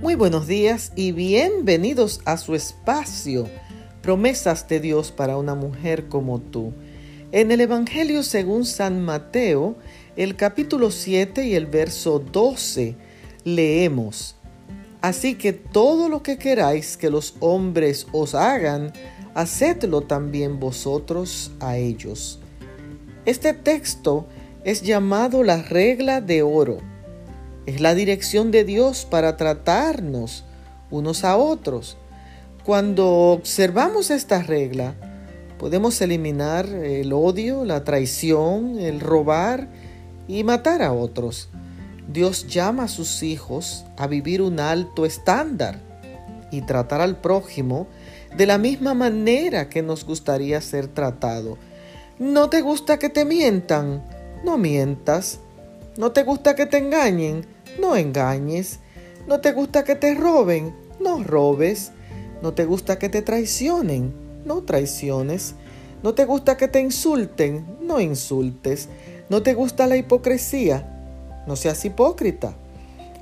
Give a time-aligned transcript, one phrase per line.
[0.00, 3.46] Muy buenos días y bienvenidos a su espacio,
[4.00, 6.72] promesas de Dios para una mujer como tú.
[7.32, 9.76] En el Evangelio según San Mateo,
[10.16, 12.96] el capítulo 7 y el verso 12,
[13.44, 14.36] leemos,
[15.02, 18.94] Así que todo lo que queráis que los hombres os hagan,
[19.34, 22.40] hacedlo también vosotros a ellos.
[23.26, 24.26] Este texto
[24.64, 26.89] es llamado la regla de oro
[27.70, 30.44] es la dirección de Dios para tratarnos
[30.90, 31.96] unos a otros.
[32.64, 34.94] Cuando observamos esta regla,
[35.56, 39.68] podemos eliminar el odio, la traición, el robar
[40.26, 41.48] y matar a otros.
[42.12, 45.78] Dios llama a sus hijos a vivir un alto estándar
[46.50, 47.86] y tratar al prójimo
[48.36, 51.56] de la misma manera que nos gustaría ser tratado.
[52.18, 54.04] ¿No te gusta que te mientan?
[54.44, 55.38] No mientas.
[55.96, 57.59] ¿No te gusta que te engañen?
[57.78, 58.80] No engañes.
[59.26, 60.74] ¿No te gusta que te roben?
[60.98, 61.92] No robes.
[62.42, 64.12] ¿No te gusta que te traicionen?
[64.44, 65.54] No traiciones.
[66.02, 67.76] ¿No te gusta que te insulten?
[67.82, 68.88] No insultes.
[69.28, 71.42] ¿No te gusta la hipocresía?
[71.46, 72.54] No seas hipócrita.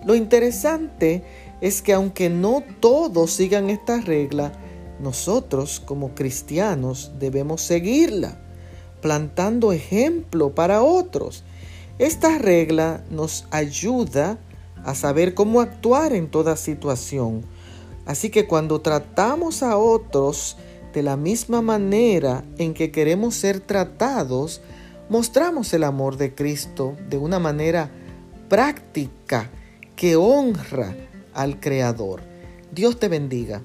[0.04, 1.22] Lo interesante
[1.60, 4.52] es que aunque no todos sigan esta regla,
[5.00, 8.38] nosotros como cristianos debemos seguirla,
[9.00, 11.44] plantando ejemplo para otros
[11.98, 14.38] esta regla nos ayuda
[14.84, 17.42] a saber cómo actuar en toda situación.
[18.06, 20.56] Así que cuando tratamos a otros
[20.92, 24.62] de la misma manera en que queremos ser tratados,
[25.08, 27.90] mostramos el amor de Cristo de una manera
[28.48, 29.50] práctica
[29.96, 30.96] que honra
[31.34, 32.20] al Creador.
[32.72, 33.62] Dios te bendiga.